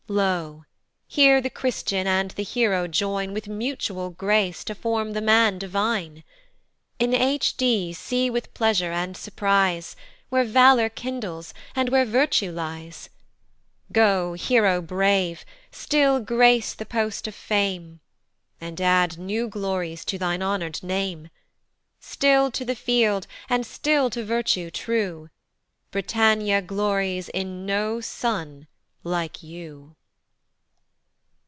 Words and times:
Lo! 0.09 0.65
here 1.07 1.39
the 1.39 1.49
christian 1.49 2.05
and 2.05 2.31
the 2.31 2.43
hero 2.43 2.85
join 2.85 3.31
With 3.31 3.47
mutual 3.47 4.09
grace 4.09 4.65
to 4.65 4.75
form 4.75 5.13
the 5.13 5.21
man 5.21 5.57
divine. 5.57 6.25
In 6.99 7.13
H 7.13 7.55
D 7.55 7.93
see 7.93 8.29
with 8.29 8.53
pleasure 8.53 8.91
and 8.91 9.15
surprise, 9.15 9.95
Where 10.27 10.43
valour 10.43 10.89
kindles, 10.89 11.53
and 11.77 11.87
where 11.87 12.03
virtue 12.03 12.51
lies: 12.51 13.07
Go, 13.93 14.33
hero 14.33 14.81
brave, 14.81 15.45
still 15.71 16.19
grace 16.19 16.73
the 16.73 16.85
post 16.85 17.25
of 17.25 17.33
fame, 17.33 18.01
And 18.59 18.81
add 18.81 19.17
new 19.17 19.47
glories 19.47 20.03
to 20.05 20.17
thine 20.17 20.41
honour'd 20.43 20.83
name, 20.83 21.29
Still 22.01 22.51
to 22.51 22.65
the 22.65 22.75
field, 22.75 23.27
and 23.49 23.65
still 23.65 24.09
to 24.09 24.25
virtue 24.25 24.71
true: 24.71 25.29
Britannia 25.89 26.61
glories 26.61 27.29
in 27.29 27.65
no 27.65 28.01
son 28.01 28.67
like 29.05 29.41
you. 29.41 29.95